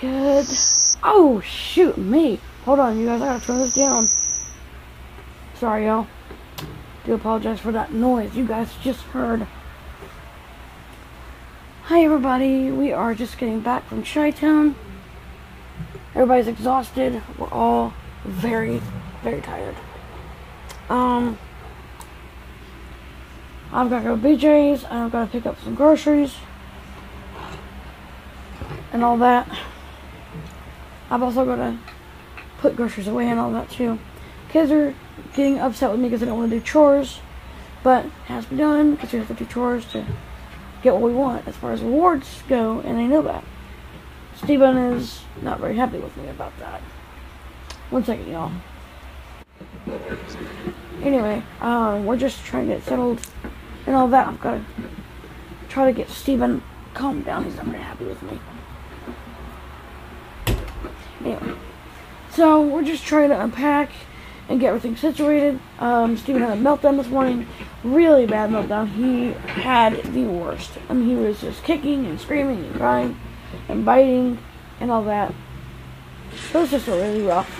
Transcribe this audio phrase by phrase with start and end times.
[0.00, 0.46] Good.
[1.02, 2.38] Oh, shoot me.
[2.64, 3.22] Hold on, you guys.
[3.22, 4.10] I gotta turn this down.
[5.54, 6.06] Sorry, y'all.
[7.04, 9.46] Do apologize for that noise you guys just heard.
[11.84, 12.70] Hi, everybody.
[12.70, 14.74] We are just getting back from Chi Town.
[16.14, 17.22] Everybody's exhausted.
[17.38, 17.94] We're all
[18.24, 18.82] very,
[19.22, 19.76] very tired.
[20.90, 21.38] Um,
[23.72, 24.84] I've got to go BJ's.
[24.84, 26.34] I've got to pick up some groceries
[28.92, 29.48] and all that.
[31.10, 31.78] I've also got to
[32.58, 33.98] put groceries away and all that too.
[34.48, 34.94] Kids are
[35.34, 37.20] getting upset with me because I don't want to do chores,
[37.82, 40.04] but it has to be done because we have to do chores to
[40.82, 43.44] get what we want as far as rewards go, and they know that.
[44.36, 46.80] Steven is not very happy with me about that.
[47.90, 48.52] One second, y'all.
[51.02, 53.20] Anyway, um, we're just trying to get settled
[53.86, 54.26] and all that.
[54.26, 54.64] I've got to
[55.68, 56.62] try to get Steven
[56.94, 57.44] calmed down.
[57.44, 58.38] He's not very happy with me.
[61.26, 61.56] Anyway,
[62.30, 63.90] so we're just trying to unpack
[64.48, 65.58] and get everything situated.
[65.80, 67.48] Um, Steven had a meltdown this morning,
[67.82, 68.88] really bad meltdown.
[68.92, 70.70] He had the worst.
[70.88, 73.18] I mean, he was just kicking and screaming and crying
[73.68, 74.38] and biting
[74.78, 75.34] and all that.
[76.52, 77.50] It was just really rough.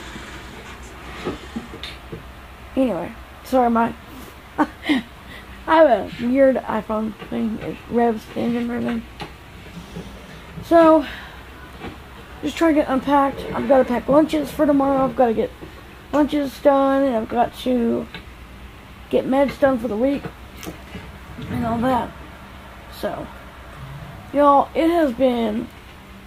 [2.76, 3.94] Anyway, sorry, my
[4.58, 5.02] I
[5.66, 7.58] have a weird iPhone thing.
[7.58, 9.02] It revs the engine revving.
[10.62, 11.04] So,
[12.46, 13.40] just trying to get unpacked.
[13.52, 15.04] I've got to pack lunches for tomorrow.
[15.04, 15.50] I've got to get
[16.12, 18.06] lunches done, and I've got to
[19.10, 20.22] get meds done for the week,
[21.50, 22.12] and all that.
[23.00, 23.26] So,
[24.32, 25.66] y'all, it has been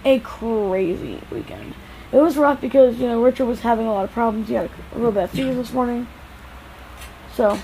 [0.04, 1.74] a crazy weekend.
[2.12, 4.48] It was rough because, you know, Richard was having a lot of problems.
[4.48, 6.06] He had a little of fever this morning.
[7.34, 7.58] So,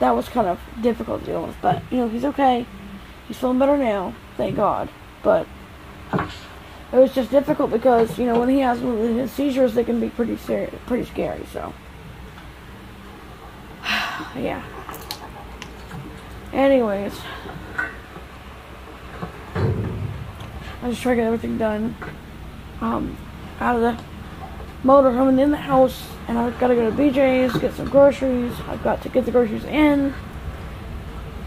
[0.00, 1.56] that was kind of difficult to deal with.
[1.62, 2.66] But, you know, he's okay.
[3.28, 4.88] He's feeling better now, thank God.
[5.22, 5.46] But,
[6.94, 10.10] it was just difficult because, you know, when he has his seizures, they can be
[10.10, 11.74] pretty serious, pretty scary, so.
[14.36, 14.62] yeah.
[16.52, 17.12] Anyways.
[19.56, 21.96] I just try to get everything done.
[22.80, 23.16] Um,
[23.58, 24.00] out of the
[24.84, 26.06] motorhome and in the house.
[26.28, 28.54] And I've got to go to BJ's, get some groceries.
[28.68, 30.14] I've got to get the groceries in,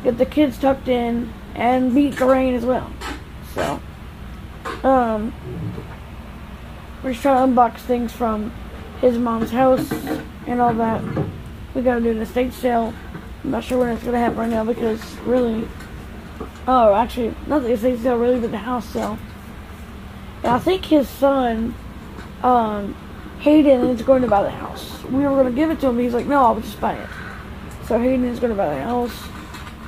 [0.04, 2.92] get the kids tucked in, and beat the rain as well.
[3.54, 3.80] So,
[4.84, 5.34] um,
[7.04, 8.52] we're just trying to unbox things from
[9.02, 9.92] his mom's house
[10.48, 11.04] and all that.
[11.74, 12.94] We got to do an estate sale.
[13.44, 15.68] I'm not sure when it's to happen right now because really,
[16.68, 19.18] oh, actually, not the estate sale really, but the house sale.
[20.44, 21.76] And I think his son,
[22.44, 22.96] um,
[23.40, 25.04] Hayden is going to buy the house.
[25.06, 27.10] We were to give it to him, but he's like, no, I'll just buy it.
[27.88, 29.16] So Hayden is to buy the house.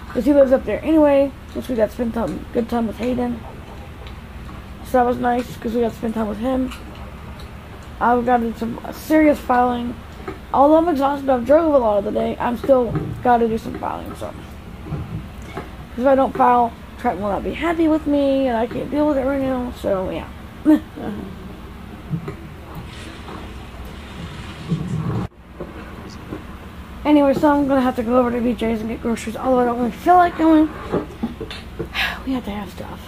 [0.07, 2.97] Because he lives up there anyway, since we got to spend time, good time with
[2.97, 3.39] Hayden.
[4.89, 6.71] So that was nice, because we got to spend time with him.
[7.99, 9.95] I've got some serious filing.
[10.51, 12.91] Although I'm exhausted, I've drove a lot of the day, I'm still
[13.21, 14.33] got to do some filing, so.
[15.45, 18.89] Because if I don't file, Trent will not be happy with me, and I can't
[18.89, 20.27] deal with it right now, so yeah.
[27.05, 29.65] Anyway, so I'm gonna have to go over to BJ's and get groceries, although I
[29.65, 30.67] don't really feel like going.
[32.25, 32.99] We have to have stuff.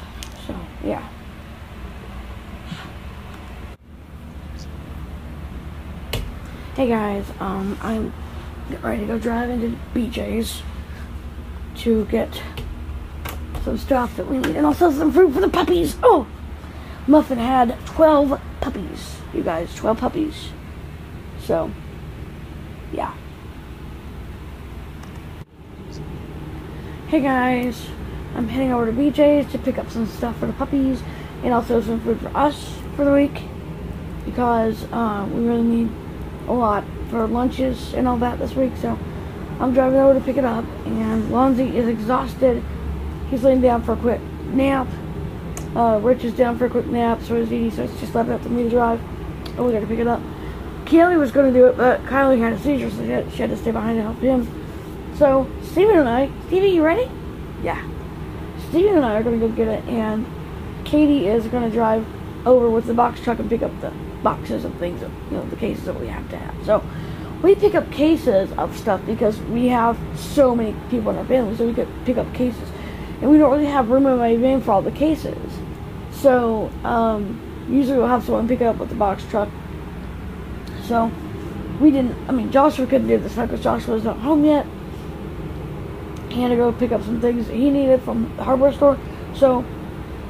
[0.48, 1.08] So, yeah.
[6.74, 8.14] Hey guys, um, I'm
[8.82, 10.62] ready to go drive into BJ's
[11.80, 12.42] to get
[13.66, 15.98] some stuff that we need, and also some food for the puppies.
[16.02, 16.28] Oh!
[17.08, 20.52] Muffin had 12 puppies, you guys, 12 puppies.
[21.42, 21.70] So,
[22.94, 23.14] yeah.
[27.08, 27.86] Hey guys,
[28.34, 31.04] I'm heading over to BJ's to pick up some stuff for the puppies
[31.44, 33.42] and also some food for us for the week
[34.24, 35.90] because uh, we really need
[36.47, 38.74] a lot for lunches and all that this week.
[38.81, 38.97] So
[39.59, 42.63] I'm driving over to pick it up, and Lonzy is exhausted.
[43.29, 44.22] He's laying down for a quick
[44.53, 44.88] nap.
[45.75, 48.30] Uh, Rich is down for a quick nap, so is Edie, so it's just left
[48.30, 49.00] up to me to drive.
[49.57, 50.21] Oh, we gotta pick it up.
[50.86, 53.50] Kelly was gonna do it, but Kylie had a seizure, so she had, she had
[53.51, 54.48] to stay behind to help him.
[55.16, 57.10] So, Steven and I, Stevie, you ready?
[57.63, 57.81] Yeah.
[58.69, 60.25] Steven and I are gonna go get it, and
[60.83, 62.06] Katie is gonna drive
[62.45, 65.45] over with the box truck and pick up the boxes of things, that, you know,
[65.45, 66.65] the cases that we have to have.
[66.65, 66.83] So,
[67.41, 71.56] we pick up cases of stuff because we have so many people in our family,
[71.56, 72.69] so we could pick up cases.
[73.21, 75.38] And we don't really have room in my van for all the cases.
[76.12, 77.39] So, um,
[77.69, 79.50] usually we'll have someone pick it up with the box truck.
[80.83, 81.12] So,
[81.79, 84.68] we didn't, I mean, Joshua couldn't do this because Joshua was not home yet.
[86.29, 89.00] He had to go pick up some things he needed from the hardware store.
[89.35, 89.65] So,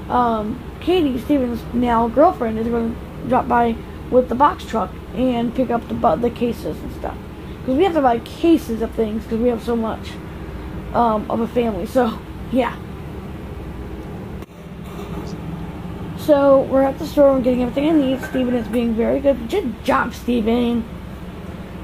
[0.09, 3.75] um, Katie, Steven's now girlfriend, is going to drop by
[4.09, 7.17] with the box truck and pick up the the cases and stuff.
[7.59, 10.11] Because we have to buy cases of things because we have so much
[10.93, 11.85] um, of a family.
[11.85, 12.19] So,
[12.51, 12.77] yeah.
[16.17, 18.21] So, we're at the store and getting everything I need.
[18.23, 19.49] Steven is being very good.
[19.49, 20.87] Good job, Steven.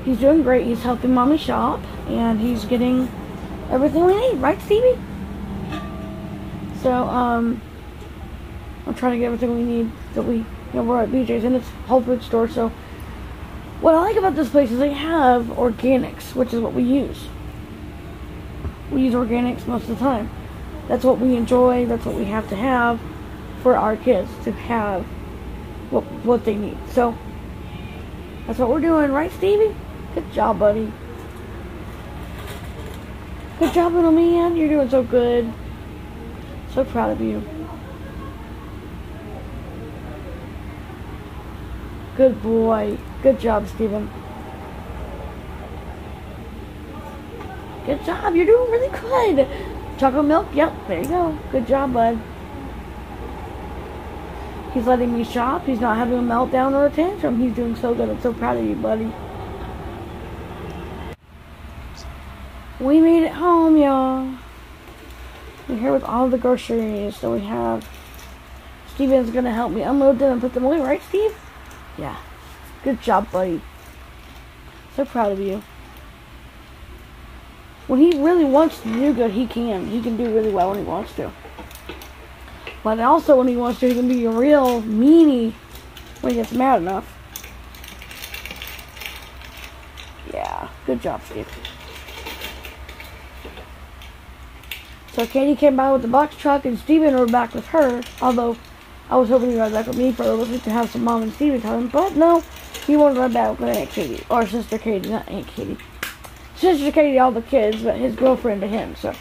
[0.05, 0.65] He's doing great.
[0.65, 3.11] He's helping mommy shop and he's getting
[3.69, 4.97] everything we need, right, Stevie?
[6.81, 7.61] So, um,
[8.85, 11.55] I'm trying to get everything we need that we, you know, we're at BJ's and
[11.55, 12.47] it's health food store.
[12.47, 12.69] So,
[13.81, 17.27] what I like about this place is they have organics, which is what we use.
[18.91, 20.29] We use organics most of the time.
[20.87, 21.85] That's what we enjoy.
[21.85, 22.99] That's what we have to have
[23.61, 25.03] for our kids to have
[25.91, 26.77] what what they need.
[26.91, 27.17] So
[28.45, 29.75] that's what we're doing, right, Stevie?
[30.15, 30.91] Good job, buddy.
[33.59, 34.55] Good job, little man.
[34.55, 35.51] You're doing so good.
[36.73, 37.56] So proud of you.
[42.17, 42.97] Good boy.
[43.21, 44.09] Good job, Steven.
[47.85, 48.35] Good job.
[48.35, 49.47] You're doing really good.
[49.99, 50.47] Chocolate milk?
[50.51, 50.73] Yep.
[50.87, 51.39] There you go.
[51.51, 52.19] Good job, bud.
[54.73, 55.67] He's letting me shop.
[55.67, 57.39] He's not having a meltdown or a tantrum.
[57.39, 58.09] He's doing so good.
[58.09, 59.13] I'm so proud of you, buddy.
[62.79, 64.37] We made it home, y'all.
[65.69, 67.87] We're here with all the groceries that we have.
[68.95, 71.35] Steven's gonna help me unload them and put them away, right, Steve?
[71.97, 72.17] Yeah.
[72.83, 73.61] Good job, buddy.
[74.95, 75.63] So proud of you.
[77.87, 79.87] When he really wants to do good, he can.
[79.87, 81.31] He can do really well when he wants to.
[82.83, 85.53] But also when he wants to, he can be a real meanie
[86.21, 87.13] when he gets mad enough.
[90.33, 91.47] Yeah, good job, Steve.
[95.13, 98.55] So Katie came by with the box truck and Steven rode back with her, although
[99.09, 101.03] I was hoping he rode back with me for a little bit to have some
[101.03, 102.41] mom and Steven time, but no,
[102.85, 105.77] he wanted to ride back with Aunt Katie, or Sister Katie, not Aunt Katie.
[106.57, 109.13] Sister Katie, all the kids, but his girlfriend to him, so.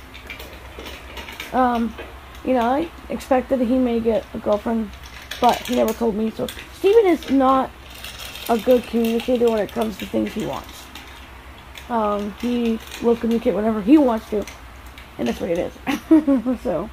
[1.53, 1.95] Um,
[2.45, 4.91] you know, I expected he may get a girlfriend,
[5.41, 6.49] but he never told me, so.
[6.75, 7.71] Steven is not
[8.49, 10.85] a good communicator when it comes to things he wants.
[11.89, 14.45] Um, he will communicate whenever he wants to,
[15.19, 16.61] and that's what it is.
[16.63, 16.91] so.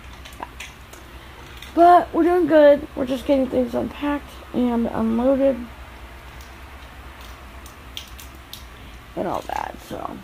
[1.76, 2.88] But we're doing good.
[2.96, 5.58] We're just getting things unpacked and unloaded.
[9.16, 10.18] And all that, so.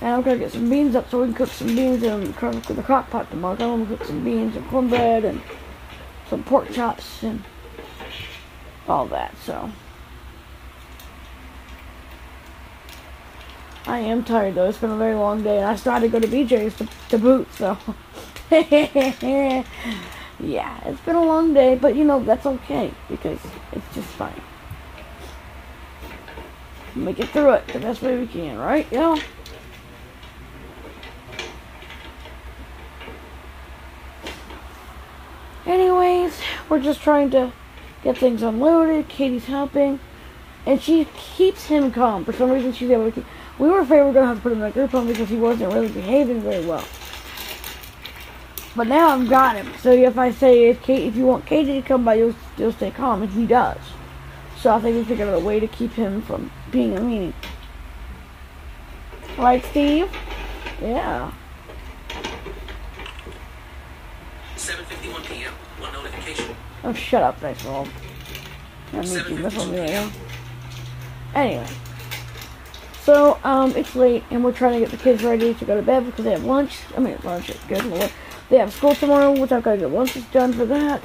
[0.00, 2.82] And I'm gonna get some beans up so we can cook some beans in the
[2.84, 3.54] crock pot tomorrow.
[3.54, 5.40] I'm gonna cook some beans and cornbread and
[6.28, 7.42] some pork chops and
[8.88, 9.70] all that, so.
[13.86, 14.68] I am tired though.
[14.68, 16.88] It's been a very long day, and I still had to go to BJ's to,
[17.10, 17.46] to boot.
[17.54, 17.78] So,
[18.50, 19.64] yeah,
[20.84, 23.40] it's been a long day, but you know that's okay because
[23.72, 24.40] it's just fine.
[26.94, 28.90] Make it through it the best way we can, right?
[28.92, 29.20] Know.
[35.66, 37.52] Anyways, we're just trying to
[38.04, 39.08] get things unloaded.
[39.08, 39.98] Katie's helping,
[40.64, 42.24] and she keeps him calm.
[42.24, 43.26] For some reason, she's able to keep
[43.58, 45.06] we were afraid we were going to have to put him in a group home
[45.06, 46.84] because he wasn't really behaving very well.
[48.76, 49.72] But now I've got him.
[49.80, 52.72] So if I say, if, Kate, if you want Katie to come by, you'll, you'll
[52.72, 53.22] stay calm.
[53.22, 53.78] And he does.
[54.60, 57.32] So I think we figured out a way to keep him from being a meanie.
[59.38, 60.10] Right, Steve?
[60.80, 61.32] Yeah.
[64.56, 65.52] 7.51 p.m.
[65.78, 66.54] One notification.
[66.84, 67.88] Oh, shut up, nice roll.
[68.92, 70.12] I need you this one,
[71.34, 71.66] Anyway.
[73.02, 75.82] So, um, it's late, and we're trying to get the kids ready to go to
[75.82, 76.78] bed because they have lunch.
[76.96, 78.10] I mean, lunch is good.
[78.48, 81.02] They have school tomorrow, which I've got to get lunches done for that.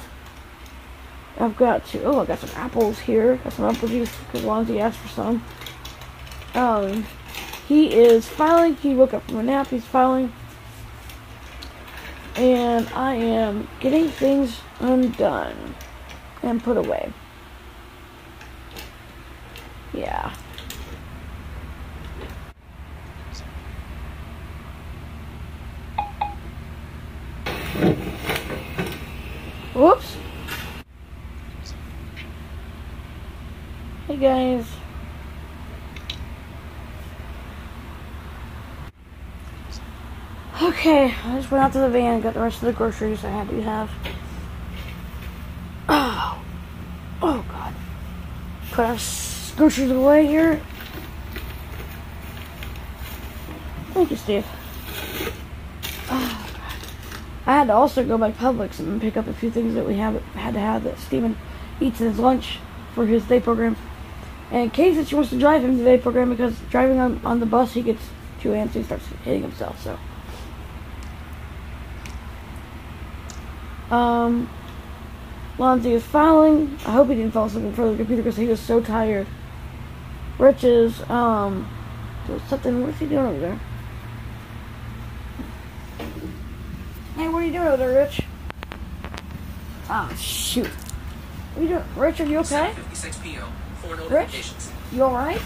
[1.38, 3.36] I've got to, oh, I got some apples here.
[3.38, 5.44] Got some apple juice, because Lonzy asked for some.
[6.54, 7.04] Um,
[7.66, 8.76] he is filing.
[8.76, 9.68] He woke up from a nap.
[9.68, 10.32] He's filing.
[12.36, 15.74] And I am getting things undone
[16.42, 17.12] and put away.
[19.92, 20.34] Yeah.
[29.74, 30.16] Whoops.
[34.06, 34.66] Hey guys.
[40.62, 43.24] Okay, I just went out to the van and got the rest of the groceries
[43.24, 43.90] I had to have.
[45.88, 46.40] Oh.
[47.20, 47.74] Oh god.
[48.70, 48.98] Put our
[49.56, 50.60] groceries away here.
[53.92, 54.46] Thank you, Steve.
[57.52, 59.96] I had to also go by Publix and pick up a few things that we
[59.96, 61.36] have had to have that Steven
[61.82, 62.58] eats in his lunch
[62.94, 63.76] for his day program.
[64.50, 67.20] And Kay said she wants to drive him to the day program because driving on,
[67.26, 68.08] on the bus he gets
[68.40, 69.78] too antsy and starts hitting himself.
[69.82, 69.98] So,
[73.94, 74.48] um,
[75.58, 76.78] Lonzy is filing.
[76.86, 78.80] I hope he didn't fall asleep in front of the computer because he was so
[78.80, 79.26] tired.
[80.38, 81.68] Rich is um,
[82.48, 82.86] something.
[82.86, 83.60] What's he doing over there?
[87.22, 88.20] Hey, what are you doing over there, Rich?
[89.88, 90.66] Oh, shoot.
[90.66, 91.84] What are you doing?
[91.94, 92.72] Rich, are you okay?
[92.74, 93.44] 56 p.m.
[93.80, 94.10] Four Rich?
[94.10, 94.72] notifications.
[94.90, 95.40] You alright?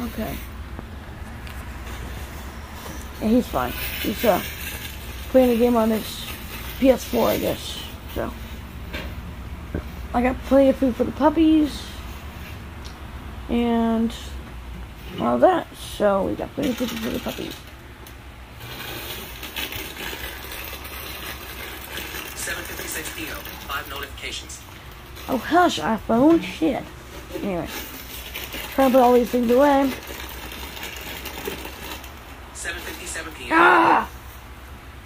[0.00, 0.36] Okay.
[3.20, 3.72] Yeah, he's fine.
[4.00, 4.42] He's uh,
[5.28, 6.26] playing a game on his
[6.78, 7.84] PS4, I guess.
[8.14, 8.32] So.
[10.14, 11.82] I got plenty of food for the puppies.
[13.50, 14.14] And
[15.18, 15.66] all that.
[15.76, 17.54] So we got plenty of food for the puppies.
[22.34, 23.36] 7:56 p.m.
[23.66, 24.60] Five notifications.
[25.28, 26.42] Oh hush, iPhone.
[26.42, 26.84] Shit.
[27.36, 27.68] Anyway.
[28.74, 29.90] Trying to put all these things away.
[32.54, 33.50] 7:57 p.m.
[33.52, 34.10] Ah!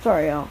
[0.02, 0.48] Sorry, y'all.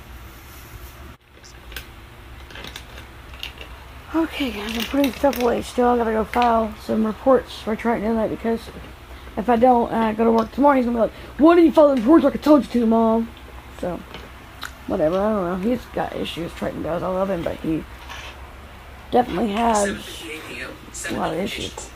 [4.15, 5.63] Okay, guys, I'm putting stuff away.
[5.63, 8.59] Still, I gotta go file some reports for Triton tonight because
[9.37, 11.73] if I don't, I go to work tomorrow, he's gonna be like, "What didn't you
[11.73, 13.29] following reports like I told you to, Mom?"
[13.79, 13.99] So,
[14.87, 15.17] whatever.
[15.17, 15.69] I don't know.
[15.69, 16.53] He's got issues.
[16.53, 17.03] Triton does.
[17.03, 17.83] I love him, but he
[19.11, 19.89] definitely has
[21.09, 21.89] a lot of issues.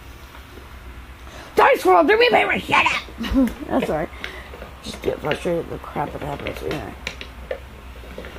[1.56, 3.50] Dice World, do me a favor, shut up!
[3.68, 4.10] That's alright.
[4.84, 6.62] Just get frustrated with the crap that happens.
[6.62, 6.94] Anyway.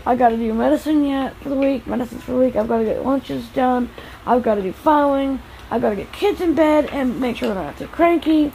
[0.07, 1.87] I gotta do medicine yet for the week.
[1.87, 2.55] Medicine's for the week.
[2.55, 3.91] I've gotta get lunches done.
[4.25, 5.41] I've gotta do filing.
[5.69, 8.53] I've gotta get kids in bed and make sure they're not too cranky.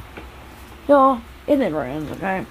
[0.88, 2.46] Y'all, it never ends, okay?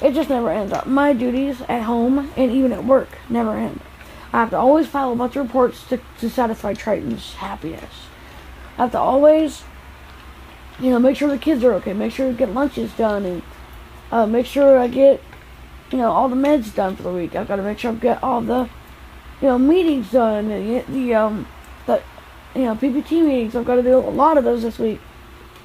[0.00, 0.72] It just never ends.
[0.72, 0.86] Up.
[0.86, 3.80] My duties at home and even at work never end.
[4.32, 8.06] I have to always file a bunch of reports to, to satisfy Triton's happiness.
[8.76, 9.64] I have to always,
[10.78, 13.42] you know, make sure the kids are okay, make sure get lunches done, and
[14.12, 15.20] uh, make sure I get,
[15.90, 17.34] you know, all the meds done for the week.
[17.34, 18.68] I've got to make sure I get all the,
[19.40, 21.48] you know, meetings done, and the um,
[21.86, 22.02] the,
[22.54, 23.56] you know, PPT meetings.
[23.56, 25.00] I've got to do a lot of those this week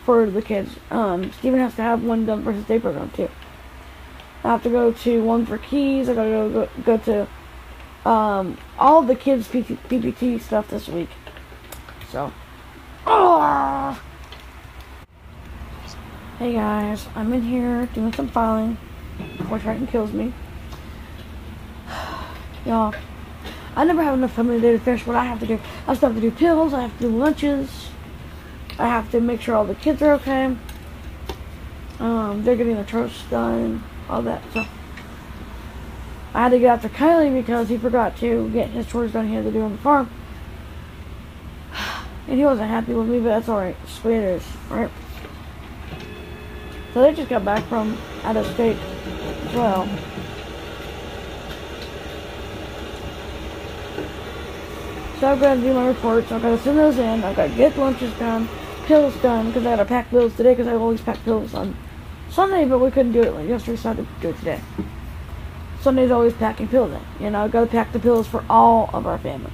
[0.05, 0.75] for the kids.
[0.91, 3.29] Um, Steven has to have one done for his day program too.
[4.43, 6.10] I have to go to one for keys.
[6.10, 11.10] I gotta go go, go to um, all the kids' PT, PPT stuff this week.
[12.12, 12.31] So,
[13.07, 14.01] oh.
[16.39, 18.77] Hey guys, I'm in here doing some filing
[19.38, 20.33] before Triton kills me.
[22.65, 22.93] Y'all,
[23.75, 25.60] I never have enough time in the day to finish what I have to do.
[25.88, 26.74] I still have to do pills.
[26.74, 27.92] I have to do lunches.
[28.80, 30.56] I have to make sure all the kids are okay.
[32.00, 34.70] Um, they're getting their toast done, all that stuff.
[36.34, 39.36] I had to get after Kylie because he forgot to get his chores done he
[39.36, 40.10] had to do on the farm.
[42.25, 43.75] And he wasn't happy with me, but that's alright.
[44.01, 44.89] The is, right?
[46.94, 49.86] So they just got back from out of state as well.
[55.20, 56.32] So I've got to do my reports.
[56.32, 57.24] I've got to send those in.
[57.24, 58.48] I've got to get lunches done,
[58.86, 61.75] pills done, because I got to pack pills today because I always pack pills on
[62.30, 64.62] Sunday, but we couldn't do it like yesterday, so I had to do it today.
[65.82, 67.24] Sunday's always packing pills in.
[67.24, 69.52] You know, I've got to pack the pills for all of our family.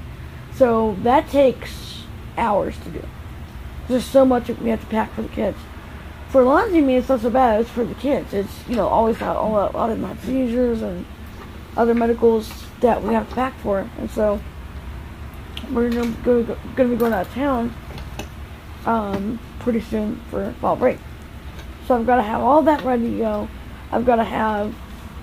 [0.54, 2.04] So that takes
[2.38, 3.06] hours to do.
[3.88, 5.58] There's so much we have to pack for the kids.
[6.30, 7.62] For Lonzy me, it's not so bad.
[7.62, 8.34] It's for the kids.
[8.34, 11.06] It's, you know, always got a lot, a lot of have seizures and
[11.76, 13.90] other medicals that we have to pack for.
[13.98, 14.40] And so
[15.72, 16.44] we're gonna, go,
[16.76, 17.74] gonna be going out of town
[18.86, 20.98] um, pretty soon for fall break.
[21.88, 23.48] So I've got to have all that ready to go.
[23.92, 24.76] I've got to have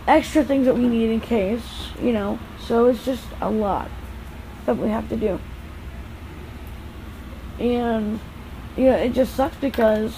[0.08, 1.62] extra things that we need in case,
[2.00, 2.38] you know.
[2.66, 3.90] So it's just a lot
[4.66, 5.38] that we have to do.
[7.58, 8.20] And,
[8.76, 10.14] you know, it just sucks because,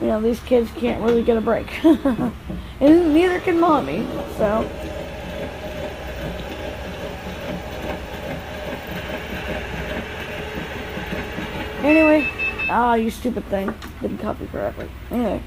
[0.00, 1.84] you know, these kids can't really get a break.
[1.84, 2.32] and
[3.14, 4.06] neither can mommy,
[4.38, 4.68] so.
[11.86, 12.28] Anyway,
[12.68, 13.72] ah, you stupid thing.
[14.02, 14.90] Didn't copy correctly.
[15.12, 15.40] Anyway.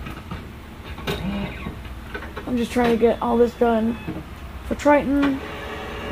[2.47, 3.97] I'm just trying to get all this done
[4.65, 5.37] for Triton,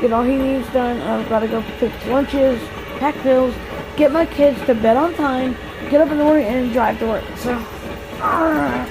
[0.02, 1.00] get all he needs done.
[1.00, 2.60] I've got to go fix lunches,
[2.98, 3.54] pack pills,
[3.96, 5.56] get my kids to bed on time,
[5.88, 7.24] get up in the morning, and drive to work.
[7.38, 7.56] So,
[8.20, 8.86] ah.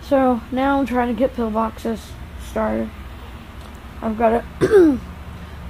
[0.00, 2.00] so now I'm trying to get pillboxes
[2.50, 2.88] started.
[4.00, 4.98] I've got to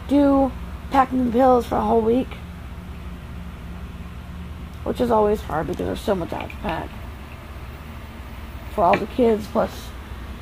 [0.09, 0.53] do
[0.91, 2.29] packing the pills for a whole week,
[4.85, 6.89] which is always hard because there's so much I have to pack
[8.75, 9.89] for all the kids plus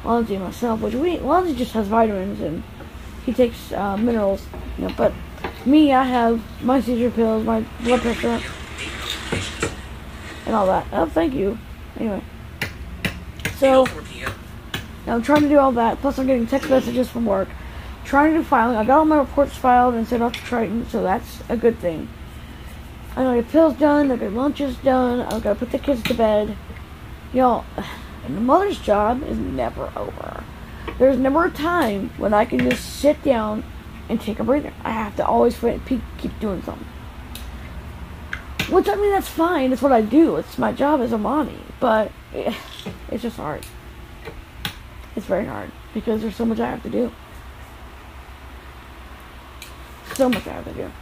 [0.04, 0.81] Lonzy and myself.
[0.81, 2.62] Which we Lonzy just has vitamins and
[3.25, 4.95] he takes uh, minerals, you know.
[4.97, 5.12] But
[5.64, 8.40] me, I have my seizure pills, my blood pressure,
[10.47, 10.87] and all that.
[10.92, 11.59] Oh, thank you.
[11.99, 12.23] Anyway,
[13.57, 13.87] so
[15.07, 15.99] now I'm trying to do all that.
[16.00, 17.49] Plus, I'm getting text messages from work.
[18.12, 18.76] Trying to filing.
[18.76, 21.78] I got all my reports filed and sent off to Triton, so that's a good
[21.78, 22.11] thing.
[23.16, 24.11] I get pills done.
[24.11, 25.21] I got lunches done.
[25.21, 26.54] I gotta put the kids to bed.
[27.33, 27.64] Y'all,
[28.25, 30.45] the mother's job is never over.
[30.99, 33.64] There's never a time when I can just sit down
[34.11, 34.75] and take a breather.
[34.85, 36.87] I have to always keep doing something.
[38.69, 39.73] Which I mean, that's fine.
[39.73, 40.37] It's what I do.
[40.37, 41.61] It's my job as a mommy.
[41.81, 43.64] But it's just hard.
[45.16, 47.11] It's very hard because there's so much I have to do.
[50.14, 50.92] So much I have to do.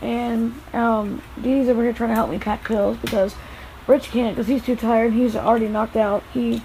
[0.00, 3.34] And um, Dee Dee's over here trying to help me pack pills because
[3.86, 5.12] Rich can't because he's too tired.
[5.12, 6.22] He's already knocked out.
[6.32, 6.62] He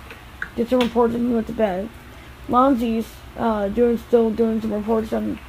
[0.56, 1.90] did some reports and he went to bed.
[2.48, 5.40] Lonzy's uh, doing still doing some reports on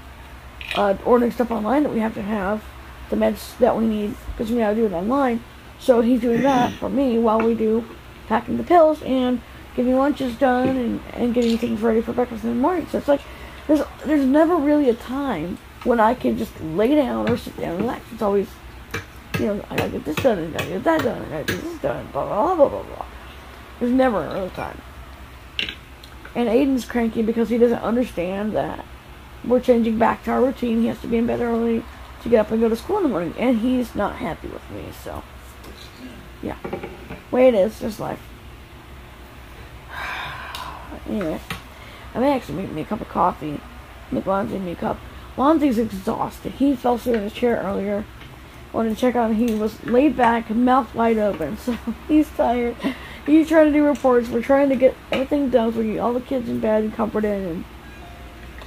[0.76, 2.64] uh, ordering stuff online that we have to have,
[3.10, 5.42] the meds that we need because we gotta do it online.
[5.78, 7.84] So he's doing that for me while we do
[8.28, 9.42] packing the pills and
[9.76, 12.86] getting lunches done and, and getting things ready for breakfast in the morning.
[12.90, 13.20] So it's like
[13.66, 17.72] there's there's never really a time when I can just lay down or sit down
[17.72, 18.04] and relax.
[18.12, 18.48] It's always
[19.38, 21.42] you know, I gotta get this done, and I gotta get that done, and I
[21.42, 23.06] gotta get this done, blah blah blah blah blah.
[23.80, 24.80] There's never a real time.
[26.34, 28.84] And Aiden's cranky because he doesn't understand that
[29.44, 30.80] we're changing back to our routine.
[30.80, 31.84] He has to be in bed early
[32.22, 34.68] to get up and go to school in the morning, and he's not happy with
[34.70, 34.86] me.
[35.02, 35.22] So,
[36.42, 36.56] yeah,
[37.30, 38.20] way it is, just life.
[41.08, 41.40] Anyway,
[42.14, 43.60] I may actually make me a cup of coffee.
[44.10, 44.98] Make Lonzy me a cup.
[45.36, 46.52] Lonzy's exhausted.
[46.52, 48.04] He fell asleep in his chair earlier.
[48.72, 49.48] Wanted to check on him.
[49.48, 51.56] He was laid back, mouth wide open.
[51.64, 51.76] So
[52.08, 52.76] he's tired.
[53.26, 54.28] He's trying to do reports.
[54.28, 56.00] We're trying to get everything done for you.
[56.00, 57.64] All the kids in bed and comforted and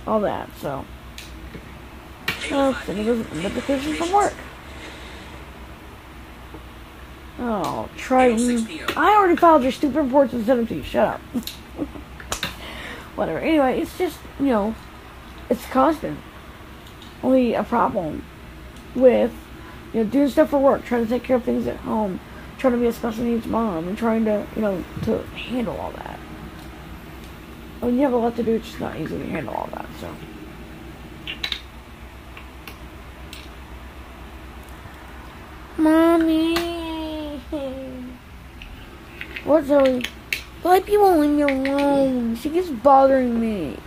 [0.05, 0.49] all that.
[0.57, 0.85] So,
[2.51, 4.33] oh, then he doesn't get the kids from work.
[7.39, 8.67] Oh, Triton.
[8.95, 10.83] I already filed your stupid reports and sent them to you.
[10.83, 11.21] Shut up.
[13.17, 13.39] Whatever.
[13.39, 14.75] Anyway, it's just, you know,
[15.49, 16.19] it's constant.
[17.23, 18.23] Only a problem
[18.93, 19.33] with,
[19.91, 22.19] you know, doing stuff for work, trying to take care of things at home,
[22.59, 25.89] trying to be a special needs mom, and trying to, you know, to handle all
[25.93, 26.19] that.
[27.79, 29.87] When you have a lot to do, it's just not easy to handle all that,
[29.99, 30.15] so.
[35.79, 37.39] Mommy!
[39.43, 40.03] What, Zoe?
[40.63, 42.35] Pipey won't leave me alone.
[42.35, 43.77] She keeps bothering me.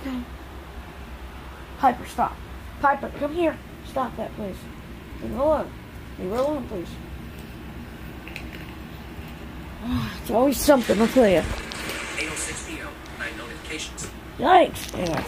[0.00, 0.20] Okay.
[1.78, 2.36] Piper, stop.
[2.80, 3.58] Piper, come here.
[3.86, 4.56] Stop that, please.
[5.22, 5.70] Leave her alone.
[6.18, 6.88] Leave her alone, please.
[9.84, 11.38] Oh, it's always something, I'll tell you.
[11.38, 12.88] 806 p.m.
[13.18, 14.10] Nine notifications.
[14.38, 14.94] Yikes.
[14.98, 15.24] Anyway.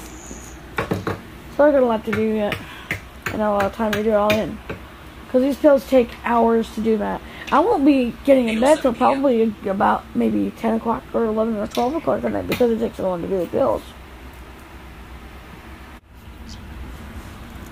[1.57, 2.57] So I got a lot to do yet.
[3.27, 4.59] And not a lot of time to do it all in.
[5.27, 7.20] Because these pills take hours to do that.
[7.52, 11.66] I won't be getting in bed till probably about maybe 10 o'clock or 11 or
[11.68, 13.82] 12 o'clock at night because it takes so long to do the pills.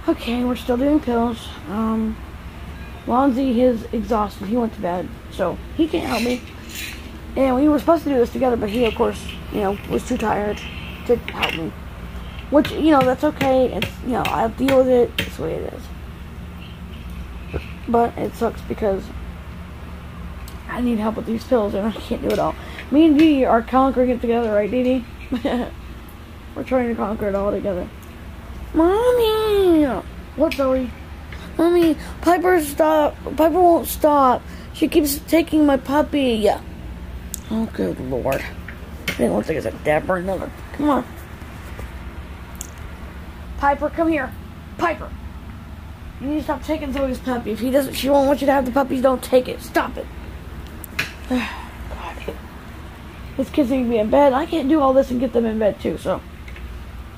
[0.06, 1.48] Okay, we're still doing pills.
[1.68, 2.16] Um,
[3.06, 4.46] Lonzy is exhausted.
[4.46, 6.40] He went to bed, so he can't help me.
[7.37, 10.06] And we were supposed to do this together, but he, of course, you know, was
[10.06, 10.58] too tired
[11.06, 11.72] to help me.
[12.50, 13.72] Which, you know, that's okay.
[13.72, 15.10] It's, you know, I'll deal with it.
[15.18, 15.82] It's the way it is.
[17.88, 19.02] But it sucks because
[20.74, 22.56] I need help with these pills and I can't do it all.
[22.90, 25.04] Me and Dee are conquering it together, right, Dee Dee?
[26.54, 27.88] We're trying to conquer it all together.
[28.74, 29.84] Mommy!
[30.34, 30.90] What, Zoe?
[31.56, 33.14] Mommy, Piper stop.
[33.37, 34.42] Piper won't stop.
[34.72, 36.50] She keeps taking my puppy.
[37.52, 38.44] Oh, good lord.
[39.16, 40.18] I look like it's a Deborah.
[40.18, 40.50] Another.
[40.72, 41.06] Come on.
[43.58, 44.32] Piper, come here.
[44.76, 45.08] Piper.
[46.20, 47.52] You need to stop taking Zoe's puppy.
[47.52, 49.02] If he doesn't, she won't want you to have the puppies.
[49.02, 49.62] Don't take it.
[49.62, 50.06] Stop it.
[51.28, 52.34] God.
[53.37, 54.32] Kid's need to be in bed.
[54.32, 55.96] I can't do all this and get them in bed too.
[55.98, 56.20] So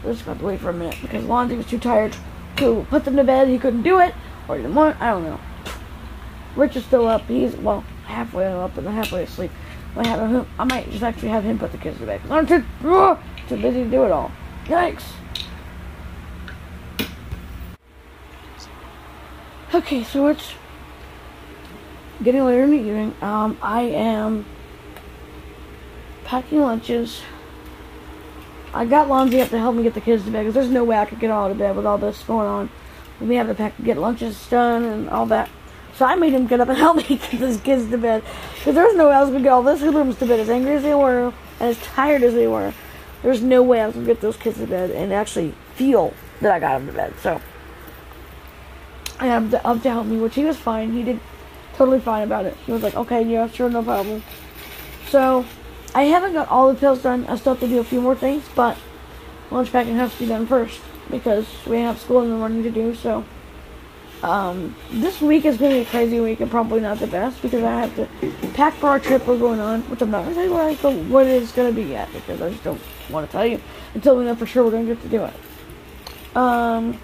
[0.04, 2.16] we're just going to wait for a minute because Lonzy was too tired
[2.56, 3.48] to put them to bed.
[3.48, 4.14] He couldn't do it,
[4.48, 5.00] or he didn't want.
[5.00, 5.40] I don't know.
[6.54, 7.22] Rich is still up.
[7.22, 9.50] He's well halfway up and halfway asleep.
[9.96, 10.46] I have him.
[10.58, 13.16] I might just actually have him put the kids to bed because I'm too uh,
[13.48, 14.30] too busy to do it all.
[14.66, 15.04] Yikes.
[19.74, 20.52] Okay, so it's
[22.22, 23.14] getting later in the evening.
[23.20, 24.44] Um, I am
[26.24, 27.22] packing lunches.
[28.74, 30.84] I got Lonzy up to help me get the kids to bed because there's no
[30.84, 32.70] way I could get all to bed with all this going on.
[33.20, 35.48] We have to pack, get lunches done and all that.
[35.94, 38.22] So I made him get up and help me get his kids to bed
[38.58, 40.74] because there's no way I was gonna get all this hoodlums to bed as angry
[40.74, 42.74] as they were and as tired as they were.
[43.22, 46.52] There's no way I was gonna get those kids to bed and actually feel that
[46.52, 47.14] I got them to bed.
[47.22, 47.40] So
[49.18, 50.92] I had him up to help me, which he was fine.
[50.92, 51.20] He did
[51.76, 52.56] totally fine about it.
[52.66, 54.22] He was like, okay, yeah, sure, no problem.
[55.08, 55.44] So
[55.94, 57.26] I haven't got all the pills done.
[57.26, 58.76] I still have to do a few more things, but
[59.50, 62.70] lunch packing has to be done first because we have school in the morning to
[62.70, 62.94] do.
[62.94, 63.24] So
[64.22, 67.40] um, this week is going to be a crazy week and probably not the best
[67.42, 68.08] because I have to
[68.54, 71.06] pack for our trip we're going on, which I'm not going to tell you what,
[71.10, 73.60] what it's going to be yet because I just don't want to tell you
[73.94, 75.34] until we know for sure we're going to get to do it.
[76.36, 76.98] Um,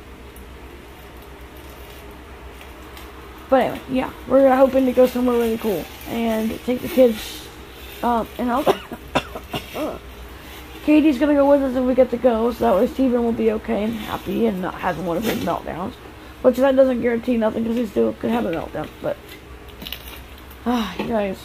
[3.52, 7.46] but anyway, yeah, we're hoping to go somewhere really cool and take the kids
[8.02, 8.64] um, and I'll.
[10.86, 13.32] Katie's gonna go with us if we get to go, so that way Steven will
[13.34, 15.92] be okay and happy and not having one of his meltdowns.
[16.40, 19.18] Which that doesn't guarantee nothing because he still could have a meltdown, but.
[20.64, 21.38] Ah, you guys.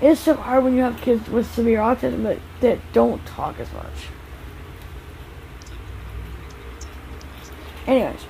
[0.00, 3.72] It's so hard when you have kids with severe autism that, that don't talk as
[3.72, 4.08] much.
[7.86, 8.26] Anyways.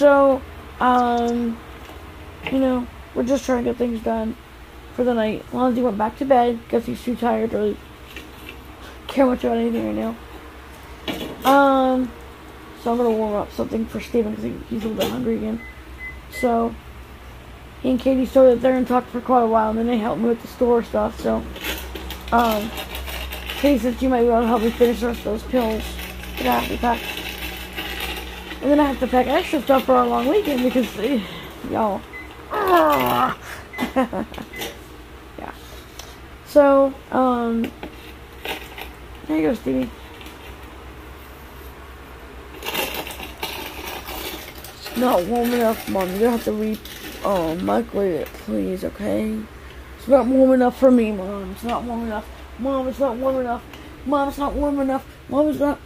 [0.00, 0.40] So,
[0.80, 1.60] um,
[2.50, 4.34] you know, we're just trying to get things done
[4.94, 5.44] for the night.
[5.52, 7.76] Lonzy went back to bed because he's too tired to really
[9.08, 10.16] care much about anything right
[11.44, 11.50] now.
[11.50, 12.10] Um,
[12.82, 15.36] so I'm gonna warm up something for Steven because he, he's a little bit hungry
[15.36, 15.60] again.
[16.30, 16.74] So
[17.82, 20.22] he and Katie stood there and talked for quite a while, and then they helped
[20.22, 21.20] me with the store stuff.
[21.20, 21.44] So,
[22.32, 22.70] um,
[23.58, 25.82] Katie said you might be able to help me finish the rest of those pills
[26.38, 27.19] that I have to pack.
[28.62, 31.22] And then I have to pack extra stuff for our long weekend because, eh,
[31.70, 32.00] y'all.
[35.38, 35.52] Yeah.
[36.46, 37.70] So, um,
[39.26, 39.90] there you go, Stevie.
[42.62, 46.08] It's not warm enough, Mom.
[46.10, 46.78] You're gonna have to re
[47.24, 49.38] oh, microwave it, please, okay?
[49.98, 51.52] It's not warm enough for me, Mom.
[51.52, 52.26] It's not warm enough.
[52.58, 53.62] Mom, it's not warm enough.
[54.04, 55.06] Mom, it's not warm enough.
[55.28, 55.78] Mom, it's not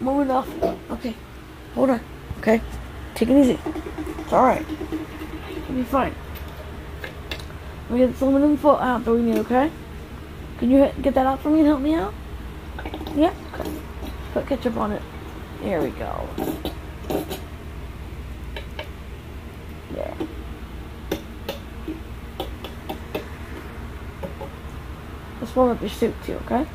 [0.00, 0.48] warm enough.
[0.90, 1.14] Okay,
[1.76, 2.00] hold on.
[2.38, 2.60] Okay,
[3.14, 3.58] take it easy.
[4.18, 4.66] It's alright.
[4.68, 6.14] It'll be fine.
[7.90, 9.70] We get some aluminum foil out that we need, okay?
[10.58, 12.12] Can you get that out for me and help me out?
[13.14, 13.32] Yeah?
[13.54, 13.70] Okay.
[14.32, 15.02] Put ketchup on it.
[15.62, 16.28] There we go.
[19.94, 20.14] Yeah.
[25.40, 26.66] Let's warm up your soup too, okay?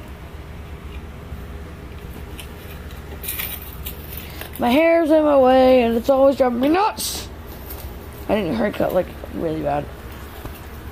[4.61, 7.27] My hair's in my way and it's always driving me nuts.
[8.29, 9.85] I a haircut like really bad.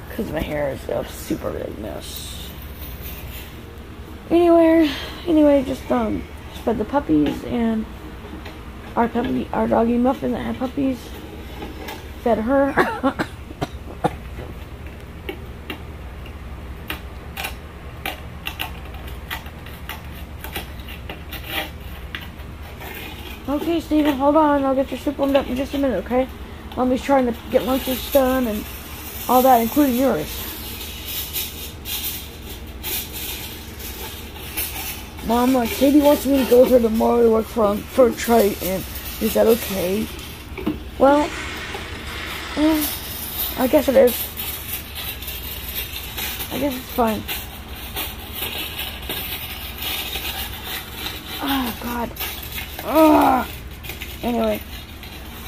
[0.10, 2.50] Because my hair is a super big mess
[4.32, 4.90] anywhere.
[5.28, 6.24] Anyway, just um,
[6.64, 7.86] fed the puppies and
[8.96, 10.98] our puppy, our doggy Muffin that had puppies.
[12.24, 13.28] Fed her.
[23.70, 24.64] okay, Steven, hold on.
[24.64, 26.28] I'll get your soup warmed up in just a minute, okay?
[26.76, 28.66] Mommy's trying to get lunches done and
[29.28, 30.28] all that, including yours.
[35.28, 38.82] Mama, Katie wants me to go with her tomorrow to work for, for Triton.
[39.22, 40.08] Is that okay?
[40.98, 41.30] Well,
[42.58, 42.88] eh,
[43.60, 44.16] I guess it is.
[46.52, 47.22] I guess it's fine.
[51.42, 52.12] Oh, God.
[52.84, 53.49] Ugh.
[54.24, 54.62] Anyway,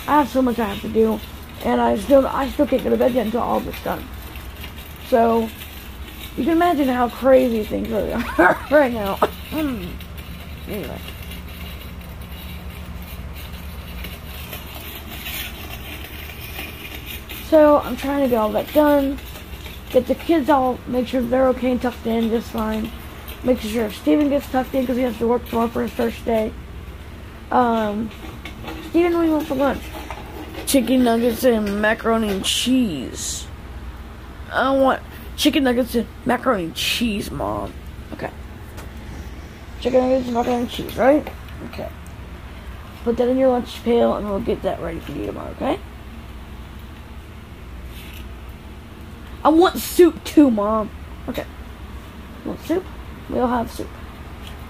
[0.07, 1.19] I have so much I have to do,
[1.63, 4.07] and I still I still can't go to bed yet until all this done.
[5.09, 5.49] So,
[6.37, 9.19] you can imagine how crazy things really are right now.
[9.51, 10.99] anyway.
[17.49, 19.19] So I'm trying to get all that done.
[19.89, 22.89] Get the kids all, make sure they're okay and tucked in just fine.
[23.43, 26.23] Make sure Steven gets tucked in because he has to work tomorrow for his first
[26.23, 26.53] day.
[27.51, 28.09] Um,
[28.93, 29.83] Do you want for lunch?
[30.65, 33.47] Chicken nuggets and macaroni and cheese.
[34.51, 35.01] I want
[35.37, 37.73] chicken nuggets and macaroni and cheese, Mom.
[38.13, 38.29] Okay.
[39.79, 41.25] Chicken nuggets, and macaroni and cheese, right?
[41.69, 41.89] Okay.
[43.03, 45.79] Put that in your lunch pail and we'll get that ready for you tomorrow, okay?
[49.43, 50.91] I want soup too, Mom.
[51.29, 51.45] Okay.
[52.43, 52.85] You want soup?
[53.29, 53.89] We'll have soup.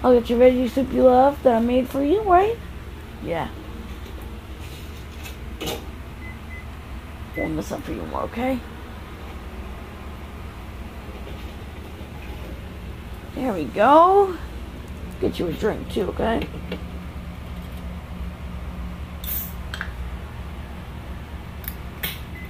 [0.02, 2.56] I'll get you veggie soup you love that I made for you, right?
[3.22, 3.48] Yeah.
[7.36, 8.60] Warm this up for you more, okay?
[13.34, 14.36] There we go.
[15.20, 16.46] Get you a drink too, okay?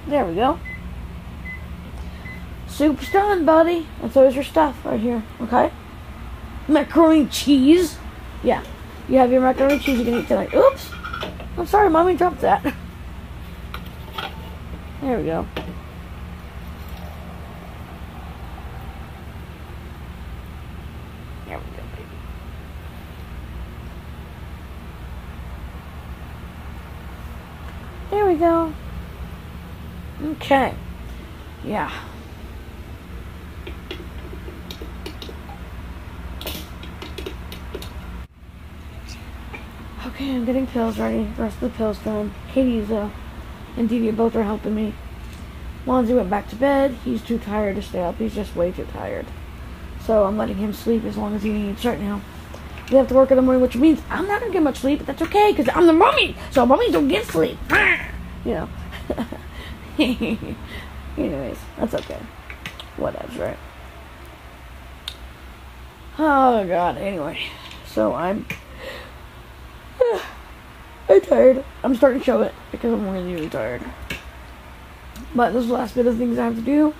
[0.08, 0.58] There we go.
[2.66, 3.86] Soup's done, buddy.
[4.02, 5.72] And so is your stuff right here, okay?
[6.66, 7.96] Macaroni cheese.
[8.42, 8.64] Yeah.
[9.08, 10.52] You have your macaroni cheese you can eat tonight.
[10.54, 10.90] Oops.
[11.56, 12.74] I'm sorry, mommy dropped that.
[15.02, 15.44] There we go.
[21.48, 22.08] There we go, baby.
[28.10, 28.72] There we go.
[30.22, 30.72] Okay.
[31.64, 31.90] Yeah.
[40.06, 41.24] Okay, I'm getting pills ready.
[41.36, 42.32] The rest of the pills done.
[42.52, 43.10] Katie's uh,
[43.76, 44.94] and Dee both are helping me.
[45.86, 46.96] Lonzy went back to bed.
[47.04, 48.18] He's too tired to stay up.
[48.18, 49.26] He's just way too tired.
[50.04, 52.20] So I'm letting him sleep as long as he needs right now.
[52.90, 54.98] We have to work in the morning, which means I'm not gonna get much sleep,
[54.98, 56.36] but that's okay because I'm the mummy.
[56.50, 57.58] So mummies don't get sleep.
[58.44, 58.68] You know.
[61.16, 62.18] Anyways, that's okay.
[62.96, 63.58] Whatever, right?
[66.18, 66.98] Oh god.
[66.98, 67.38] Anyway,
[67.86, 68.44] so I'm.
[71.12, 71.64] I'm tired.
[71.84, 73.82] I'm starting to show it because I'm really, really tired.
[75.34, 76.94] But this is the last bit of things I have to do.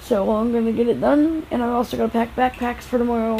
[0.00, 3.38] So I'm gonna get it done, and I'm also gonna pack backpacks for tomorrow.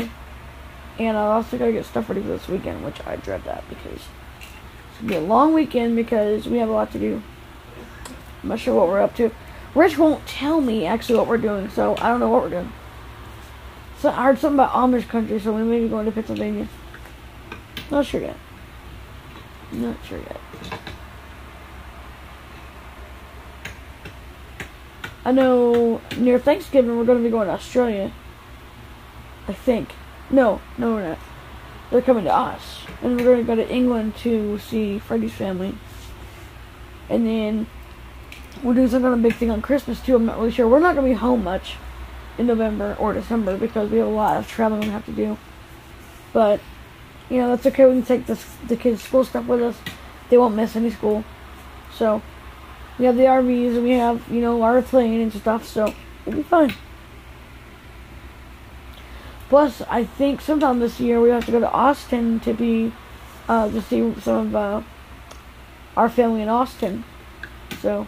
[0.98, 4.00] And I also gotta get stuff ready for this weekend, which I dread that because
[4.00, 7.22] it's gonna be a long weekend because we have a lot to do.
[8.42, 9.30] I'm not sure what we're up to.
[9.74, 12.72] Rich won't tell me actually what we're doing, so I don't know what we're doing.
[14.00, 16.68] So I heard something about Amish country, so we may be going to Pennsylvania.
[17.90, 18.36] Not sure yet.
[19.72, 20.40] Not sure yet.
[25.24, 28.12] I know near Thanksgiving we're going to be going to Australia.
[29.46, 29.90] I think.
[30.30, 31.18] No, no, we're not.
[31.90, 32.80] They're coming to us.
[33.02, 35.74] And we're going to go to England to see Freddie's family.
[37.08, 37.66] And then
[38.62, 40.16] we're doing some kind of big thing on Christmas too.
[40.16, 40.68] I'm not really sure.
[40.68, 41.76] We're not going to be home much
[42.36, 45.38] in November or December because we have a lot of traveling we have to do.
[46.32, 46.60] But,
[47.30, 47.84] you know, that's okay.
[47.86, 49.76] We can take this, the kids' school stuff with us.
[50.30, 51.24] They won't miss any school.
[51.94, 52.22] So,
[52.98, 55.66] we have the RVs and we have, you know, our plane and stuff.
[55.66, 55.94] So,
[56.26, 56.74] it'll be fine.
[59.48, 62.92] Plus, I think sometime this year we have to go to Austin to be,
[63.48, 64.82] uh, to see some of, uh,
[65.96, 67.04] our family in Austin.
[67.80, 68.06] So,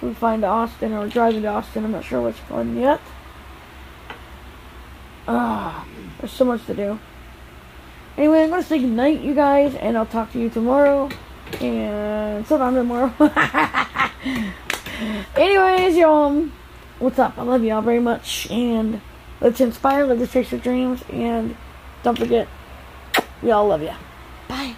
[0.00, 3.00] we find Austin or driving to Austin, I'm not sure which one yet.
[5.26, 5.86] Ah,
[6.18, 6.98] there's so much to do.
[8.16, 11.10] Anyway, I'm gonna say goodnight, you guys, and I'll talk to you tomorrow.
[11.60, 13.12] And sometime tomorrow.
[15.36, 16.48] Anyways, y'all,
[17.00, 17.36] what's up?
[17.36, 19.00] I love y'all very much, and
[19.40, 21.56] let's inspire, let's chase your dreams, and
[22.04, 22.46] don't forget,
[23.42, 23.94] we all love you.
[24.48, 24.76] Bye.